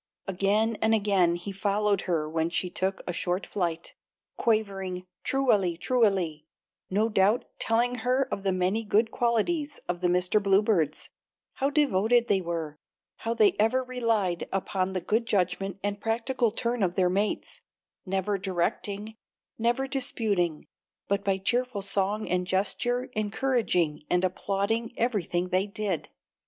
[0.25, 3.93] Again and again he followed her when she took a short flight,
[4.35, 6.39] quavering tru al ly, tru al ly,
[6.89, 10.41] no doubt telling her of the many good qualities of the Mr.
[10.41, 11.11] Bluebirds,
[11.57, 12.79] how devoted they were,
[13.17, 17.61] how they ever relied upon the good judgment and practical turn of their mates,
[18.03, 19.13] never directing,
[19.59, 20.65] never disputing,
[21.07, 26.09] but by cheerful song and gesture encouraging and applauding everything they did.